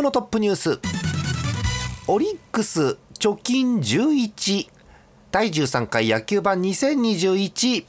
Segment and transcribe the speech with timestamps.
[0.00, 0.80] 今日のトップニュース。
[2.08, 4.70] オリックス貯金11
[5.30, 7.84] 第13回野球盤2021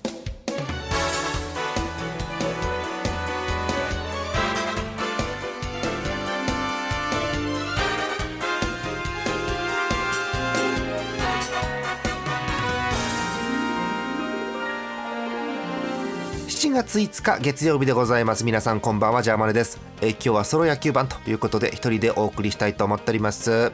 [16.91, 18.43] 月5日月曜日でございます。
[18.43, 19.79] 皆さんこんばんはジャーマネです。
[20.01, 23.71] え今日はソロ野球盤ということで一人でお送りしたいと思っております。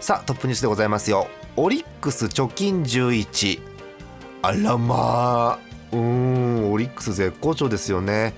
[0.00, 1.28] さあトップニュースでございますよ。
[1.54, 3.60] オリックス貯金11
[4.42, 5.58] あらまあ。
[5.92, 8.34] うーんオリックス絶好調ですよね。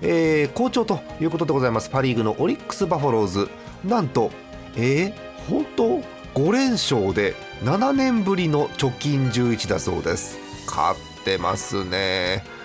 [0.00, 1.90] えー、好調ということでございます。
[1.90, 3.50] パ・リーグのオリックス・バファローズ。
[3.84, 4.30] なんと
[4.76, 6.00] えー、本当
[6.40, 10.38] ？5連勝で7年ぶりの貯金11だそうです。
[10.66, 12.56] 勝ってますね。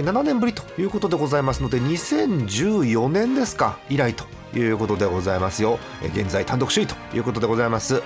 [0.00, 4.24] 7年ぶりということでございますので2014年ですか以来と
[4.56, 5.78] いうことでございますよ。
[6.14, 8.02] 現在単独首位ということでございます。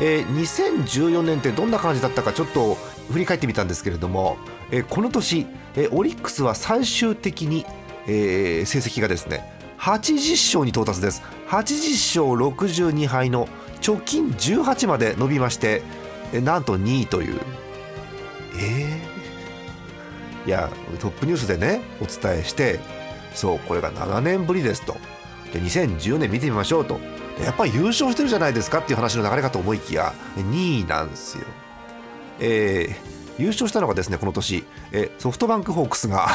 [0.00, 2.76] えー、2014年ってどんな感じだったかちょっと
[3.10, 4.38] 振り返ってみたんですけれども、
[4.70, 7.66] えー、この年、えー、オリックスは最終的に、
[8.06, 11.22] えー、成績がですね80勝に到達です。
[11.48, 13.48] 80勝62敗の
[13.80, 15.82] 貯金18まで伸びまして、
[16.32, 17.40] なんと2位という。
[18.60, 19.07] えー、
[20.48, 22.80] いやトップニュースでねお伝えして
[23.34, 24.94] そうこれが7年ぶりですと
[25.52, 26.98] で2010年見てみましょうと
[27.44, 31.44] やっぱり優勝してるじゃないですかっていう話の流れかと思いきや2位なんですよ。
[32.40, 36.28] えー、優勝したのがですねこの年、えー、ソフトバンクホークスが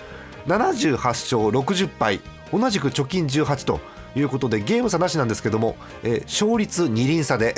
[0.48, 3.80] 78勝60敗同じく貯金18と
[4.16, 7.54] いうことでゲーム差なしなんですけども、えー、勝率2厘差で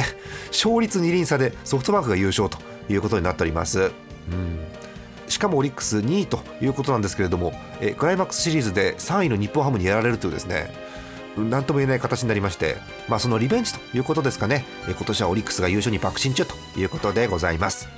[0.48, 2.58] 勝率2厘差でソフトバンクが優勝と
[2.88, 3.92] いうことになっております。
[4.32, 4.79] うん
[5.30, 10.70] しかもオリックス2位ということなんですけれども、えクライマックスシリーズで3位の日本ハムにやられるというですね
[11.36, 12.76] 何とも言えない形になりまして、
[13.08, 17.88] まあ、そのリベンジということですかね、え今年はオリックスが優勝に爆心中ということでございます。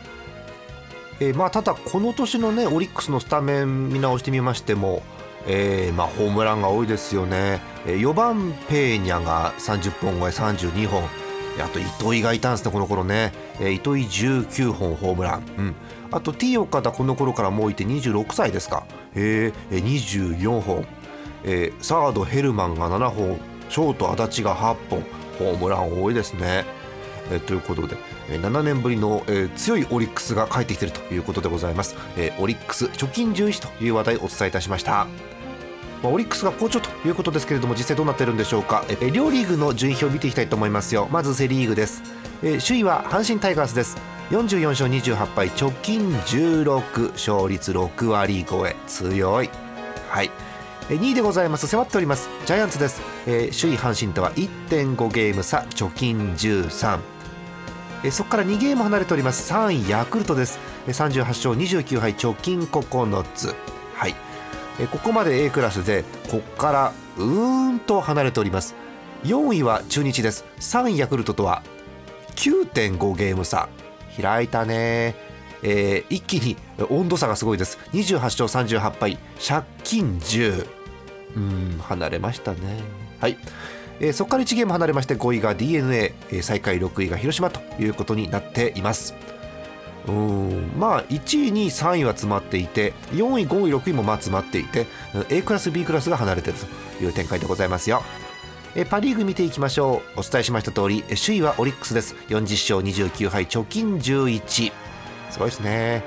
[1.21, 5.03] え、まあ、ただ、この年の、ね、オリックスのスタメン見直してみましても、
[5.47, 11.22] えー、まあ、ホームランが多いですよね、え、4番ペーニャが30本超え32本。
[11.61, 15.75] あと糸井がいたんですねこの頃ね、えー、糸井19本ホームラン、うん、
[16.11, 20.87] あと T 岡田この頃からもういて26歳ですか、えー、24本。
[21.45, 23.41] えー、サードヘルマンが7本。
[23.69, 25.03] ショート足立が8本。
[25.39, 26.65] ホームラン多いですね。
[27.31, 27.97] え、ということで、
[28.31, 35.07] え、7年ぶりの、え、強いオリックスが帰ってきているということでございます、え、オリックス貯金11という話題をお伝えいたしました。
[36.03, 41.09] まあ、オリックスが好調ということですけれども実際どうなっているんでしょうか、え、両リーグの順位表を見ていきたいと思いますよ。
[41.11, 42.03] まずセ・リーグです、
[42.43, 43.97] え、首位は阪神タイガースです。
[44.31, 48.75] 44勝28敗貯金16勝率6割超え。
[48.87, 49.51] 強い。
[50.09, 50.31] はい。
[50.89, 51.67] 2位でございます。
[51.67, 52.31] 迫っております。
[52.47, 56.99] ジャイアンツです、えー、首位阪神とは1.5ゲーム差貯金13
[58.05, 59.53] えそこから2ゲーム離れております。
[59.53, 60.59] 3位ヤクルトです。
[60.89, 63.55] 38勝29敗貯金9つ。
[63.95, 64.15] はい。
[64.81, 68.75] えここまで A クラスでここからうーんと離れております。
[69.25, 70.45] 4位は中日です。
[70.59, 71.63] 3位ヤクルトとは
[72.37, 73.69] 9.5ゲーム差。
[74.21, 75.15] 開いたね。
[75.63, 76.57] えー、一気に
[76.91, 77.79] 温度差がすごいです。
[77.93, 80.67] 28勝38敗借金10
[81.37, 82.81] うん離れましたね。
[83.21, 83.39] はい、
[84.01, 89.15] えー、そこから1ゲーム離れまして5位が d n a、えー、最下位6位が広島ということになっています。
[90.09, 90.73] うん。
[90.77, 94.87] まあ1位2位3位は詰まっていて4位5位6位もまあ詰まっていて
[95.29, 96.59] A クラス B クラスが離れている
[96.99, 98.03] という展開でございますよ。
[98.75, 100.21] えパ・リーグ見ていきましょう。
[100.21, 102.15] お伝えしました通り首位はオリックスです。
[102.29, 104.73] 40勝29敗貯金11
[105.31, 106.03] すごいですね、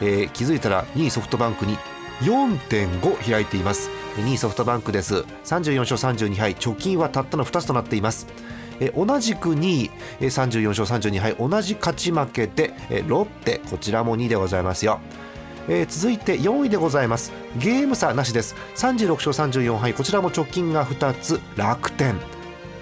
[0.00, 1.76] えー、気づいたら2位ソフトバンクに
[2.20, 3.90] 4.5開いています。
[4.16, 5.24] 2位ソフトバンクです。
[5.44, 8.26] 34勝32敗貯金はたったの2つとなっています。
[8.80, 9.90] え同じく2位
[10.20, 12.72] 34勝32敗同じ勝ち負けで
[13.06, 15.00] ロッテこちらも2位でございますよ。
[15.70, 17.32] えー、続いて4位でございます。
[17.58, 18.54] ゲーム差なしです。
[18.76, 22.18] 36勝34敗こちらも貯金が2つ楽天。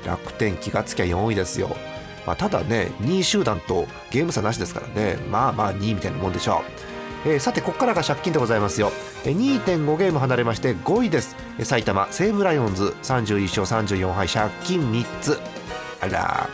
[0.06, 1.76] 楽天気がつきゃ4位ですよ、
[2.26, 6.62] まあ、ただね2位集団とゲーム差なしですからねまあまあ2位みたいなもんでしょ
[7.26, 8.92] う、えー、さてここからが借金でございますよ。
[9.24, 11.36] 2.5ゲーム離れまして5位です。
[11.64, 15.55] 埼玉西武ライオンズ31勝34敗借金3つ。
[16.06, 16.48] あら、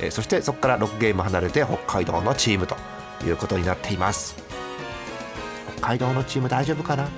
[0.00, 2.76] えー、そしてそこから6ゲーム離れて北海道のチームと
[3.24, 4.36] いうことになっています。
[5.78, 7.08] 北海道のチーム大丈夫かな？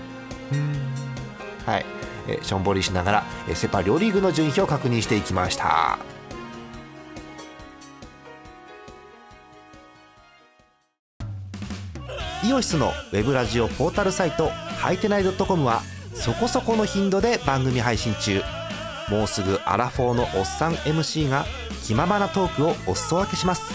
[1.67, 1.87] はい、
[2.27, 5.99] えー、しょんぼりしながら、えー、セ・パ両リーグの順位を確認していきました。
[12.43, 15.83] イオシスのウェブラジオポータルサイトはいてない .com は
[16.15, 18.43] そこそこの頻度で番組配信中。
[19.11, 21.45] もうすぐアラフォーのおっさん MC が
[21.85, 23.73] 気ままなトークをお裾分けします。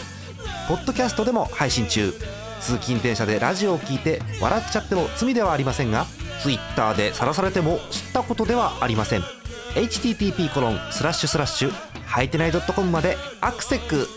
[0.68, 2.14] ポッドキャストでも配信中。
[2.62, 6.08] 通勤電車でラジオを聞いて笑っちゃっても罪ではありませんが
[6.42, 9.22] Twitter で晒されても知ったことではありません。
[9.76, 11.72] http コロンスラッシュスラッシュ
[12.06, 14.08] はいてない .com までアクセック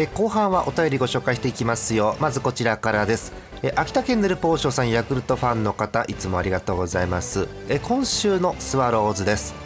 [0.00, 2.16] え後半はお便りご紹介していきますよ。
[2.20, 3.32] まずこちらからです。
[3.64, 7.48] え秋田県ヌルポーションさんヤクルトファンの方いつもありがとうございます。
[7.68, 9.56] え今週のスワローズです。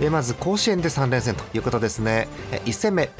[0.00, 2.28] えまず甲子園で3連戦ということですね。
[2.50, 3.10] え1戦目。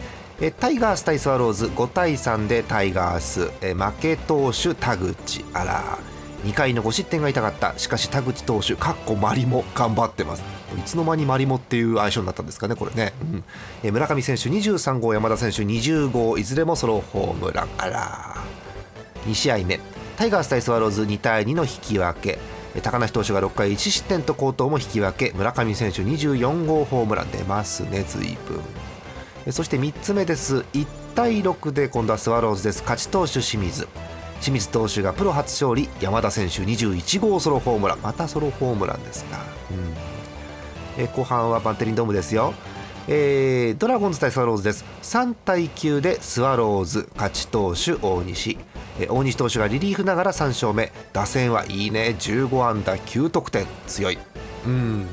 [0.41, 3.51] えタイガース対スワローズ5対3でタイガース。
[3.61, 5.99] え負け投手田口あら
[6.45, 7.77] 2回の5失点が痛かった。
[7.79, 10.45] しかし田口投手かっこマリも頑張ってます。
[10.79, 13.45] いつの間にマリモっていう相性になったんですかねこれね、うん、
[13.83, 18.37] え村上選手23号山田選手20号いずれもソロホームランあら。
[19.27, 19.81] 2試合目。
[20.17, 22.39] タイガース対スワローズ2対2の引き分け。
[22.83, 25.35] 高梨投手が6回1失点と好投も引き分け。
[25.35, 28.37] 村上選手24号ホームラン出ますね随
[29.47, 29.53] 分。
[29.53, 30.65] そして3つ目です。
[30.75, 32.83] 1対6で今度はスワローズです。
[32.83, 33.89] 勝ち投手清水。
[34.41, 37.99] 清水投手がプロ初勝利山田選手21号ソロホームラン。
[38.03, 39.39] またソロホームランですか、
[39.71, 42.55] うん、え後半はバンテリンドームですよ。
[43.07, 44.85] えー、ドラゴンズ対スワローズです。
[45.03, 47.09] 3対9でスワローズ。
[47.15, 48.57] 勝ち投手大西、
[48.99, 50.93] えー、大西投手がリリーフながら3勝目。
[51.13, 52.17] 打線はいいね。
[52.19, 53.67] 15安打9得点。
[53.87, 54.19] 強い。
[54.67, 55.07] うん、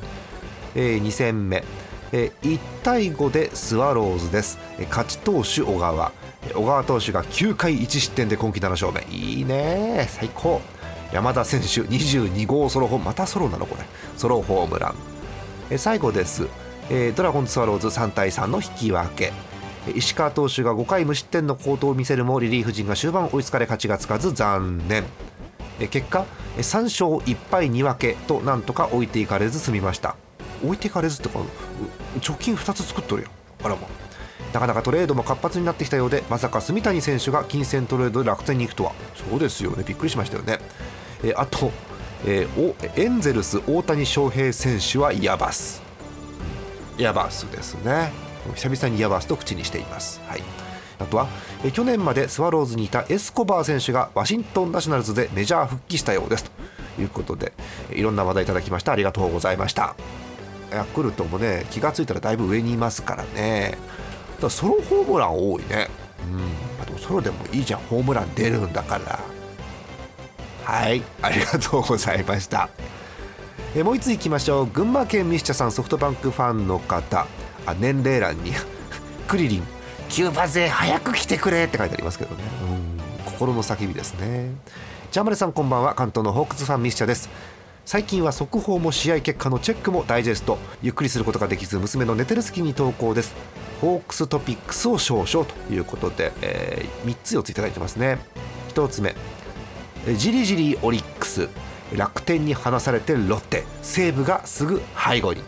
[0.75, 1.63] えー、2戦目、
[2.12, 6.12] えー、1対5でスワローズです、えー、勝ち投手小川。
[6.53, 9.03] 小川投手が9回1失点で今季7勝目。
[9.09, 10.07] いいね。
[10.09, 10.61] 最高。
[11.13, 13.05] 山田選手22号ソロホーム。
[13.05, 13.65] またソロなの？
[13.65, 13.83] これ。
[14.17, 14.95] ソロホームラン。
[15.69, 16.47] え最後です、
[16.89, 19.31] えドラゴンズスワローズ3対3の引き分け。
[19.95, 25.05] 石川投手が5回無失点の好投を見せるもリリーフ陣が終盤追いつかれ勝ちがつかず残念。
[25.89, 26.25] 結果
[26.57, 30.15] 3勝1敗2分けとなんとか置いていかれず済みました。
[30.63, 31.39] 置いていかれずってか
[32.19, 33.29] 貯金2つ作っとるよ
[33.63, 33.88] あらま。
[34.53, 38.94] なかなかトレードも活発になってきたようでまさか住谷選手が金銭トレードで楽天に行くとは。
[39.15, 39.83] そうですよね。
[39.86, 40.59] びっくりしましたよね、
[41.24, 41.71] えあと、
[42.25, 45.81] えー、エンゼルス大谷翔平選手はヤバス。
[46.98, 48.12] ヤバスですね。
[48.56, 50.21] 久々にヤバスと口にしています。
[50.27, 50.44] はい。
[51.00, 51.27] あとは
[51.63, 56.44] え去年までスワローズにいたエスコバー選手がワシントンナショナルズでメジャー復帰したようです。
[56.95, 57.53] ということで
[57.92, 59.95] いろんな話題いただきましてありがとうございました。
[60.71, 63.77] ヤクルトもね気が付いたらだいぶ上にいますからね。
[64.41, 65.88] だソロホームラン多いね。
[66.29, 66.85] うん。
[66.85, 67.79] でもソロでもいいじゃん。
[67.81, 69.19] ホームラン出るんだから。
[70.63, 71.01] はい。
[71.21, 72.69] ありがとうございました。
[73.75, 74.65] えもう一ついきましょう。
[74.65, 77.25] 群馬県ミスチャさんソフトバンクファンの方。
[77.65, 78.53] あ年齢欄に。
[79.27, 79.63] クリリン。
[80.09, 82.43] キューバ勢早く来てくれって書いてありますけどね。
[83.25, 83.31] うん。
[83.31, 84.51] 心の叫びですね。
[85.11, 85.93] ジャマネさんこんばんは。
[85.93, 87.29] 関東のホークスファンミスチャです。
[87.91, 90.57] 最近は速報も試合結果のチェックもダイジェスト。
[90.81, 93.36] ゆっくりすることができず娘の寝てる隙に投稿です。
[93.81, 98.19] ホークストピックスを少々ということで、えー、3つ4ついただいてますね。
[98.69, 99.13] 1つ目。
[100.15, 101.50] じりじりオリックス。
[101.93, 103.65] 楽天に離されてロッテ。
[103.81, 105.43] 西武がすぐ背後に。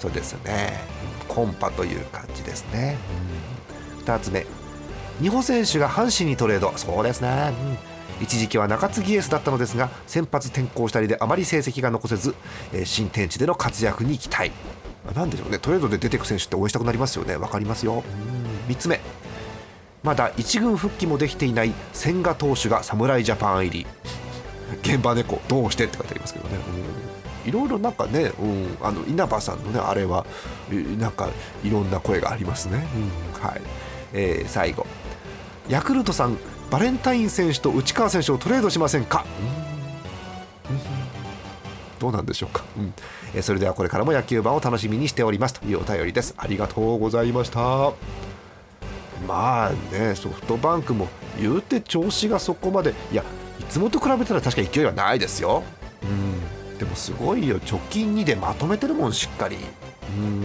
[0.00, 0.80] そうですね。
[1.28, 2.98] コンパという感じですね、
[4.04, 4.44] 2つ目。
[5.22, 6.74] 日本選手が阪神にトレード。
[6.76, 12.34] そうですね、うん、一時期は中継ぎエースだったのですが先発転向したりであまり成績が残せず、
[12.72, 14.52] えー、新天地での活躍に期待。
[15.14, 15.58] なんでしょうね。
[15.58, 17.36] トレードで出てく選手って応援したくなりますよね。
[17.36, 18.02] 分かりますよ。
[18.68, 19.00] 3つ目。
[20.02, 23.86] まだ1軍復帰もできていない千賀投手が侍ジャパン入り。
[24.82, 26.56] 現場猫どうしてって書いてありますけどね。
[27.44, 30.24] いろいろなんかね、うん、あの稲葉さんのねあれは
[30.98, 31.28] なんか
[31.62, 32.86] いろんな声がありますね、
[33.34, 33.60] うん、はい、
[34.14, 34.86] えー、最後。
[35.68, 36.36] ヤクルトさん
[36.74, 39.24] バレンタイン選手と内川選手をトレードしませんか、
[40.68, 40.78] うん、
[42.00, 42.92] どうなんでしょうか、うん。
[43.32, 46.34] えそれではこれからも野球盤を楽しみにしておりますというお便りです。
[46.36, 47.92] ありがとうございました。
[49.28, 51.06] まあねソフトバンクも
[51.38, 52.92] 言うて調子がそこまで。
[53.12, 53.22] いや
[53.60, 55.62] いつもと比べたら確か勢いはないですよ。
[56.02, 56.06] う
[56.74, 56.76] ん。
[56.76, 57.58] でもすごいよ。
[57.58, 59.58] 直近2でまとめてるもんしっかり。
[60.18, 60.40] うん。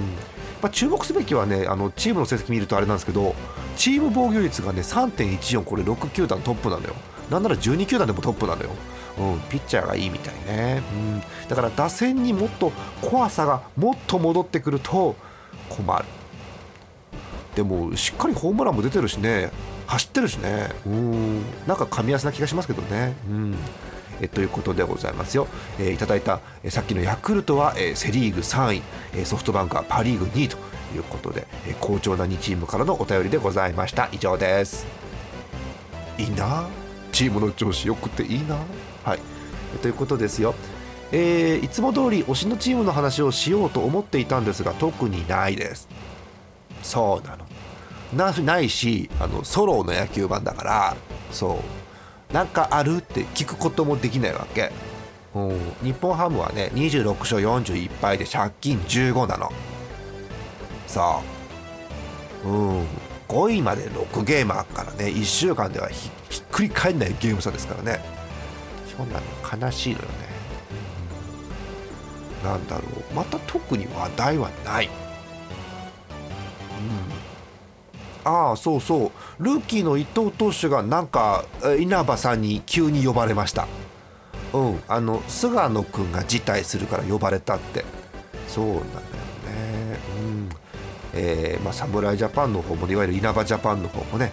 [0.62, 3.34] まあ、注目すべきはねあのチームの成績見るとあれなんですけど
[3.78, 6.96] チーム防御率がね3.14これ6球団トップなのよ。
[7.30, 8.72] なんなら12球団でもトップなのよ、
[9.20, 12.72] うん、ピッチャーがいいみたいね、うん、だから打線にもっと
[13.02, 15.16] 怖さがもっと戻ってくると
[15.70, 16.06] 困る。
[17.56, 19.52] でもしっかりホームランも出てるしね。
[19.86, 20.70] 走ってるしね。
[20.86, 21.42] うん。
[21.68, 23.16] なんか噛み合わせな気がしますけどね。
[23.28, 23.56] うん。
[24.22, 25.48] えということでございますよ、
[25.80, 28.82] えー、いただいた、えー、さっきのヤクルトは、えー、セ・リーグ3位、
[29.16, 30.58] え、ソフトバンクはパ・リーグ2位と。
[30.96, 34.10] いうことで、え、好調な2チームからのお便りでございました。
[34.12, 34.86] 以上です。
[36.18, 36.68] いいな？
[37.12, 38.58] チームの調子よくていいな？
[39.04, 39.20] はい。
[39.82, 40.56] ということですよ。
[41.12, 45.88] えー、いつも通り推しのチームの話をしようと思っていたんですが特にないです。
[46.84, 47.46] そうなの。
[48.14, 50.98] なないしあのソロの野球版だから
[51.32, 51.64] そ
[52.32, 52.34] う。
[52.34, 54.72] なんかあるって聞くこともできないわけ、
[55.84, 59.52] 日本ハムはね26勝41敗で借金15なの。
[60.90, 62.86] さあうん
[63.28, 68.04] 5位まで6ゲームあるからね1週間ではひっくり返んないゲーム差ですからね。
[68.98, 70.12] そんなの悲しいのよね、
[72.44, 73.14] なんだろう。
[73.14, 74.90] また特に話題はない。
[78.26, 78.32] うん。
[78.32, 79.44] ああそうそう。
[79.44, 81.46] ルーキーの伊藤投手がなんか
[81.80, 83.68] 稲葉さんに急に呼ばれました。
[84.54, 87.86] うんあの菅野君が辞退するから呼ばれたって。
[88.48, 89.19] そうなんだ
[91.14, 94.32] えーまあ、侍ジャパンの方もいわゆる稲葉ジャパンの方もね、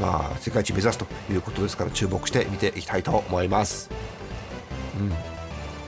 [0.00, 3.90] まあ、世界一目指すということですから注目して見ていきたいと思います、
[4.98, 5.12] うん、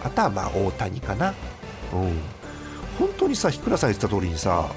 [0.04, 1.35] あとはまあ大谷かな、
[1.92, 2.18] うん、
[2.99, 4.68] 本当にさ日倉さん言ってた通りにさ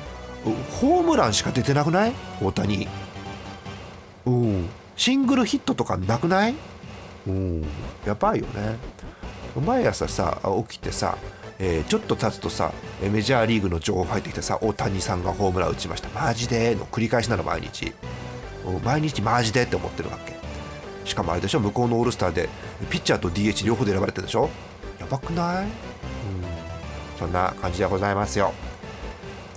[0.82, 2.14] ホームランしか出てなくない？
[2.42, 2.88] 大谷。
[4.26, 4.70] うん。
[4.96, 6.56] シングルヒットとかなくない？
[7.28, 7.64] うん。
[8.08, 8.78] やばいよね。
[9.64, 11.20] 毎朝さ起きてさ、
[11.64, 16.10] えー、ちょっと経つとさメジャーリーグの情報入ってきてさ大谷さんがホームラン打ちました。
[16.10, 16.74] マジで？
[16.76, 17.94] の繰り返しなの毎日。
[18.84, 19.64] 毎日マジで？
[19.64, 20.34] って思ってるわけ。
[21.08, 21.60] しかもあれでしょ？
[21.60, 22.50] 向こうのオールスターで
[22.90, 24.50] ピッチャーと DH 両方で選ばれてるでしょ？
[25.00, 25.66] やばくない？
[25.66, 25.72] うん。
[27.20, 28.54] そんな感じでございますよ。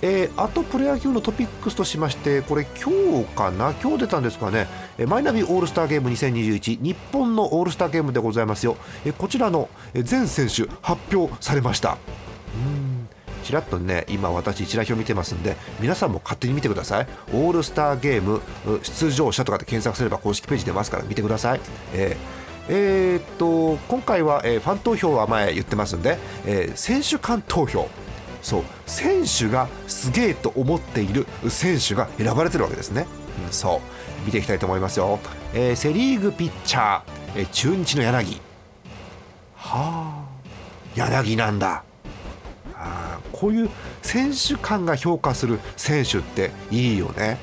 [0.03, 2.91] えー、あとプロ野球のトピックスとしましてこれ今
[3.23, 3.73] 日かな？
[3.81, 4.67] 今日出たんですかね？
[5.07, 8.77] マイナビオールスターゲーム2021日本のオールスターゲームでございますよ。
[9.17, 11.97] こちらの全選手発表されました。
[13.43, 17.07] ちらっとね今私一覧表見てますんで皆さんも勝手に見てください。
[17.33, 18.41] オールスターゲーム
[18.83, 21.59] 出場者とかで検索すれば公式ページ出ますから見てください、
[21.93, 27.87] えーえー、っと今回は、えー、ファン投票は前言ってますんで、えー、選手間投票。
[28.41, 28.63] そう。
[28.85, 33.05] 選手がすげえと思っている選手が選ばれてるわけですね、
[33.51, 34.25] そう。
[34.25, 35.19] 見ていきたいと思いますよ、
[35.53, 37.01] えー、セ・リーグピッチャー、
[37.35, 38.41] えー、中日の柳。
[39.55, 40.25] はあ。
[40.95, 41.83] 柳なんだ。
[42.77, 43.69] あこういう
[44.01, 47.37] 選手間が評価する選手っていいよね。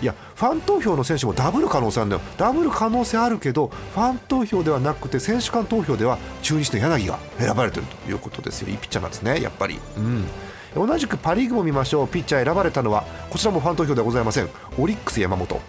[0.00, 2.22] いやファン投票の選手もダブル可能性あるんだよ。
[2.36, 8.68] ダブル可能性あるけどファン投票ではなくて選手間投票では中日の柳が選ばれてるということですよ。
[8.68, 9.78] いいピッチャーなんですねやっぱり。
[9.96, 10.24] うん。
[10.74, 12.08] 同じくパ・リーグも見ましょう。
[12.08, 14.48] ピッチャー選ばれたのはこちらもファン投票ではございません。
[14.78, 15.60] オリックス山本。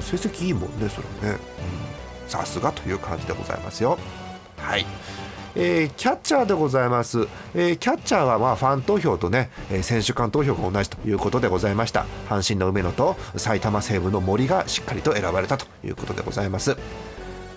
[0.00, 1.40] 成績いいもんねそれはね。
[2.26, 3.98] さすがという感じでございますよ。
[4.58, 4.84] はい。
[5.56, 12.06] えー、キャッチャーでございます、えー、キャッチャーはまあファン投票とね、えー、選手間投票が同じということでございました。
[12.28, 16.76] 阪神の梅野と埼玉西武の森がしっかりと選ばれたということでございます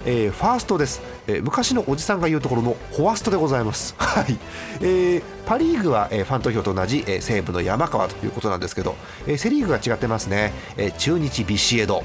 [0.05, 4.37] えー、ファーストです、えー、昔のおじさんが言うところのフォアストでございます、 はい。
[4.81, 8.95] えー、パ・リーグは、えー、ファン投票と同じ、えー、西武の山川ということなんですけど、
[9.27, 12.03] えー、セ・リーグが違ってますね、えー、中日ビシエド。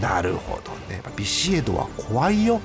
[0.00, 1.02] なるほどね。
[1.16, 2.60] ビシエドは怖いよ。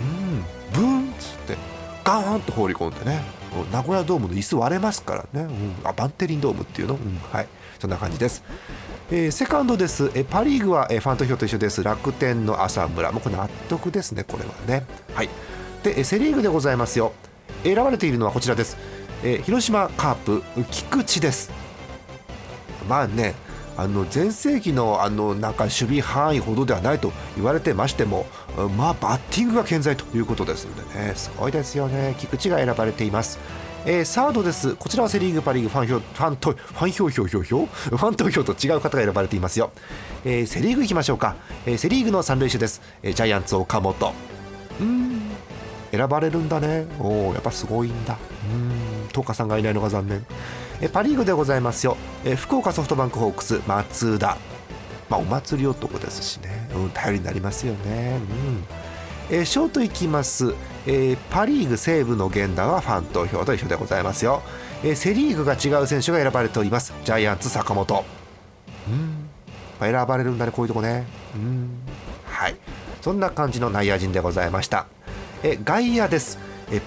[0.00, 0.44] うん。
[0.72, 1.56] ブーンっつって
[2.02, 3.22] ガーンと放り込んでね。
[3.70, 7.46] 名古屋ドームの椅子割れますからね、うん、あバンテリンドームっていうの、うん、はい。
[7.78, 8.44] そんな感じです、
[9.14, 11.82] えー、セカンドです、え、パ・リーグは、え、ファン投票と一緒です。
[11.82, 13.12] 楽天の浅村。
[13.12, 14.86] もうこれ納得ですねこれはね。
[15.12, 15.28] はい。
[15.82, 17.12] で、えセ・リーグでございますよ。
[17.62, 18.78] 選ばれているのはこちらです、
[19.22, 21.50] え、広島カープ菊池です。
[22.88, 23.34] まあね
[23.76, 28.24] あの全盛期のあのなんか守備範囲ほどではないと言われてましても、
[28.78, 33.38] まあ、バッティングが健在ということですのでね、すごいですよね、菊池が選ばれています。
[33.84, 34.76] えー、サードです。
[34.76, 39.70] こちらはセ・リーグ、パ・リーグファン票、ファン投、ファン票票票票ファン投票と違う方が選ばれていますよ。
[40.24, 41.36] えー、セ・リーグ行きましょうか。
[41.66, 42.80] えー、セ・リーグの三塁手です。
[43.02, 44.14] えー、ジャイアンツ、岡本。
[44.80, 45.20] うん、
[45.90, 46.86] 選ばれるんだね。
[47.00, 48.16] おお、やっぱすごいんだ。
[48.50, 50.24] うん、東花さんがいないのが残念。
[50.82, 54.36] えパ・リーグでございますよ、え福岡ソフトバンクホークス松田、
[55.08, 58.18] まあ、お祭り男ですしね、うん、頼りになりますよね、
[59.30, 60.54] うんえショートいきます、
[60.86, 64.42] えー、パ・リーグ西部の源田はファン投票と一緒でございますよ、
[64.84, 66.92] えセ・リーグが違う選手が選ばれております。
[67.04, 68.04] ジャイアンツ坂本。
[68.88, 69.28] うん。
[69.80, 71.04] 選ばれるんだねこういうとこね。
[71.36, 71.70] うん。
[72.24, 72.56] はい。
[73.00, 74.86] そんな感じの内野陣でございました。
[75.44, 76.38] え外野です。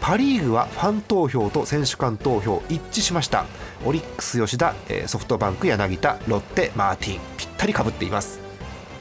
[0.02, 3.46] パ・リーグはファン投票と選手間投票一致しました。
[3.86, 4.74] オリックス吉田
[5.08, 7.20] ソフトバンク柳田ロッテマーティン。
[7.38, 8.40] ぴったりかぶっています。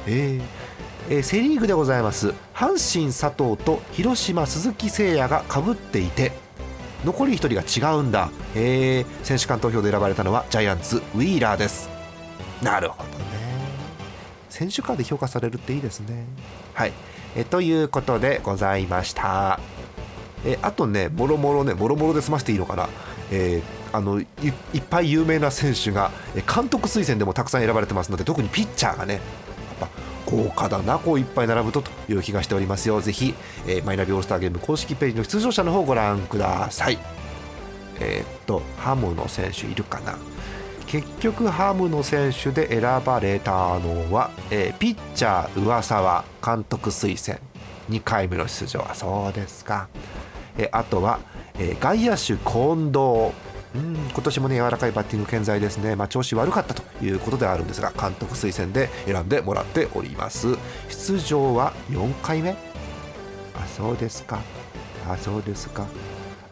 [0.07, 0.64] えー。
[1.11, 2.33] えー、セ・リーグでございます。
[2.55, 6.33] 阪神佐藤と広島鈴木誠也がかぶっていて
[7.05, 11.91] 残り1人が違うんだ、えー、選手間投票で選ばれたのはジャイアンツウィーラーです。
[12.63, 13.15] なるほどね。
[14.49, 16.25] 選手間で評価されるっていいですね。
[16.73, 16.93] はい。
[17.37, 19.61] えということでございました。
[20.47, 22.89] えあとねもろもろねもろもろで済ましていいのかな。
[23.31, 24.25] えー、あのい
[24.79, 29.21] っぱい有名な選手が監督推薦でもたくさん選ばれてますので特にピッチャーがね
[30.27, 33.01] 豪華だなこういっぱい並ぶとという気がしておりますよ。
[33.01, 33.35] ぜひ、
[33.67, 36.99] えー、マイナビオールスターゲーム公式ページの出場者の方をご覧ください。
[38.01, 40.17] えー、っとハムの選手いるかな？
[40.87, 47.41] 結局ハムの選手で選ばれたのは、えー、ピッチャー上沢監督推薦。
[47.91, 49.89] 2回目の出場はそうですか、
[50.57, 51.19] えー、あとは、
[51.59, 53.44] えー、外野手近藤。
[53.75, 60.57] うん今年もね柔らかいバッティング健在ですね、まあ、調子悪かったということではあるんですが監督推薦で選んでもらっております。
[60.89, 62.51] 出場は4回目？
[62.51, 64.41] あそうですか。
[65.09, 65.87] あそうですか。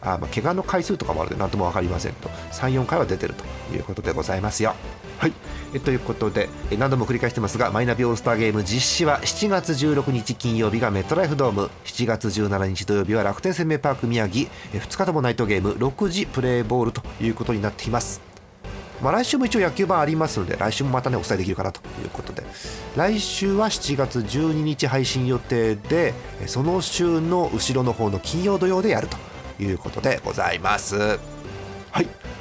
[0.01, 2.29] あまあ怪我の回数とかもあるので何とも分かりませんと。
[2.51, 4.75] 34回は出てるということでございますよ。
[5.23, 5.33] はい。
[5.73, 11.69] えということで何度も繰り返してますがマイナビオールスターゲーム実施は7月16日金曜日がメットライフドーム。
[11.85, 14.49] 7月17日土曜日は楽天生命パーク宮城。
[14.73, 18.21] 2日ともナイトゲーム6時プレーボールということになっています。
[19.01, 22.43] まあ、来週も一応野球版ありますので来週もまたねお伝えできるかなということで。
[22.97, 26.13] 来週は7月12日配信予定で
[26.47, 30.97] その週の後ろの方の金曜土曜でやるということでございます。
[30.97, 32.32] はい。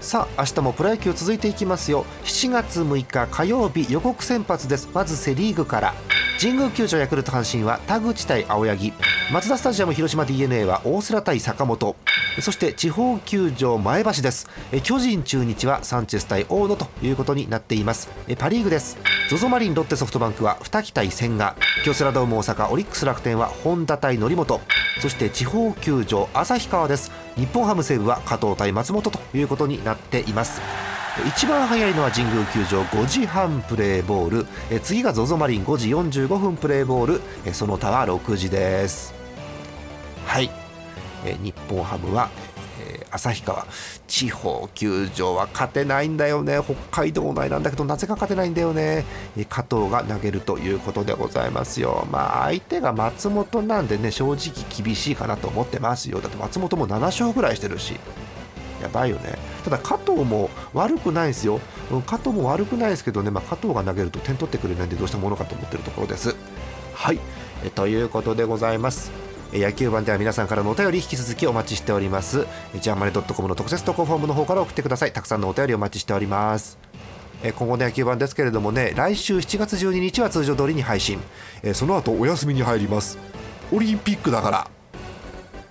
[0.00, 2.04] さあ明日もプロ野球続いていきますよ。
[2.22, 4.88] 7月6日火曜日予告先発です。
[4.94, 5.94] まずセ・リーグから。
[6.40, 8.92] 神宮球場ヤクルト阪神は田口対青柳。
[9.32, 11.96] マツダスタジアム広島 d n a は大瀬良対坂本。
[12.40, 14.48] そして地方球場前橋です。
[14.84, 18.08] 巨人中日はサンチェス対大野ということになっています。
[18.38, 18.98] パ・リーグです。
[19.30, 21.56] ZOZO マリンロッテソフトバンクは二木対千賀。
[21.84, 24.60] 京セラドーム大阪オリックス楽天は本田対則本。
[25.00, 27.10] そして地方球場旭川です。
[27.38, 30.60] 日本ハム西武は加藤対松本ということになっています。
[31.26, 34.46] 一番早いのは神宮球場5時半プレーボール。
[34.70, 37.20] え次が ZOZO マリン5時45分プレーボール。
[37.44, 39.14] えその他は6時です。
[40.26, 40.50] はい。
[41.24, 42.28] え日本ハムは
[43.10, 43.66] 旭川。
[44.06, 46.58] 地方球場は勝てないんだよね。
[46.62, 49.04] 北海道内なんだけどなぜか勝てないんだよね。
[49.48, 52.06] 加藤が投げるということでございますよ。
[52.10, 56.20] まあ相手が松本なんでね正直厳しいかなと思ってますよ。
[56.20, 57.94] だって松本も7勝ぐらいしてるし。
[58.82, 59.36] やばいよね。
[59.64, 61.60] ただ加藤も悪くないですよ。
[62.06, 66.36] 加藤も悪くないですけどね、まあ、加藤が投げると点取ってくれないんでどうしたものかと思ってるところです。
[66.94, 67.18] はい。
[67.64, 69.27] えということでございます。
[69.52, 72.46] 野球版では皆さんからのお便り引き続きお待ちしております。
[72.80, 75.12] ジャンマネドットコムの特設投稿フォームの方から送ってください。
[75.12, 76.78] たくさんのお便りお待ちしております。
[77.42, 81.18] 今後の野球版ですけれどもね来週7月12日は通常通りに配信。
[81.72, 83.18] その後お休みに入ります。
[83.72, 84.70] オリンピックだから。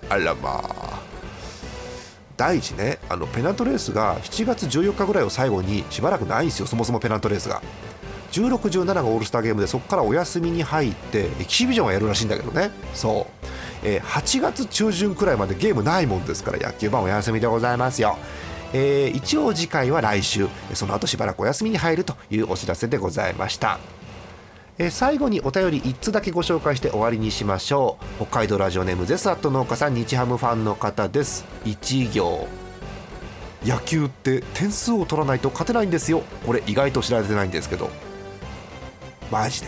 [0.10, 1.00] あらまあ。
[2.36, 7.62] 第一ねあのペナントレースが7月14日ぐらいを最後にしばらくないんですよそもそもペナントレースが。
[8.32, 12.72] 16、17がオールスターゲームでそこからお休みに入ってエキシビジョンはやるらしいんだけどね。
[12.94, 13.48] そう、
[13.89, 18.17] えー、8月中旬くらいまでゲームないもんですから野球版お休みでございますよ。
[18.73, 23.80] えー、一応次回は来週その後しばらくお休みに入るというお知らせでございました。
[24.78, 28.26] え最後にお便り1つだけご紹介して終わりにしましょう。
[28.26, 31.45] 北海道ラジオネームゼスアット農家さん日ハムファンの方です。
[31.63, 32.45] 1行。
[33.63, 36.23] 野球って点数を取らないと勝てないんですよ。
[36.45, 37.89] これ意外と知られてないんですけど。
[39.32, 39.67] マジで？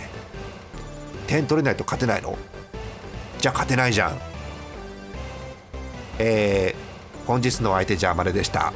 [1.28, 2.38] 点取れないと勝てないの？
[3.40, 4.20] じゃあ勝てないじゃん。
[6.20, 8.74] えー、本日の相手じゃあまれでした。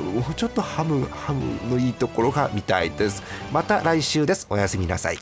[0.00, 3.22] もうちょっとハムハムのいいところが見たいです。
[3.52, 4.46] また来週です。
[4.48, 5.18] おやすみなさい。